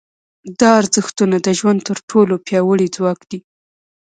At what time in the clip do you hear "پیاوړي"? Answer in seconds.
2.45-2.87